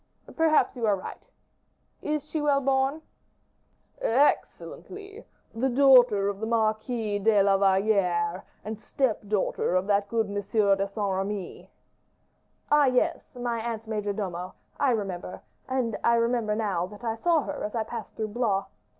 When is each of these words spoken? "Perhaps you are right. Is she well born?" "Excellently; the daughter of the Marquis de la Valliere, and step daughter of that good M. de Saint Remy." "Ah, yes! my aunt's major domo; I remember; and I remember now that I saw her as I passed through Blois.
"Perhaps 0.35 0.75
you 0.75 0.87
are 0.87 0.95
right. 0.95 1.27
Is 2.01 2.27
she 2.27 2.41
well 2.41 2.59
born?" 2.59 3.03
"Excellently; 4.01 5.23
the 5.53 5.69
daughter 5.69 6.27
of 6.27 6.39
the 6.39 6.47
Marquis 6.47 7.19
de 7.19 7.43
la 7.43 7.55
Valliere, 7.55 8.43
and 8.65 8.79
step 8.79 9.21
daughter 9.27 9.75
of 9.75 9.85
that 9.85 10.07
good 10.09 10.25
M. 10.25 10.33
de 10.33 10.87
Saint 10.87 10.95
Remy." 11.17 11.69
"Ah, 12.71 12.85
yes! 12.87 13.35
my 13.35 13.59
aunt's 13.59 13.85
major 13.85 14.11
domo; 14.11 14.55
I 14.79 14.89
remember; 14.89 15.43
and 15.69 15.95
I 16.03 16.15
remember 16.15 16.55
now 16.55 16.87
that 16.87 17.03
I 17.03 17.13
saw 17.13 17.41
her 17.43 17.63
as 17.63 17.75
I 17.75 17.83
passed 17.83 18.15
through 18.15 18.29
Blois. 18.29 18.63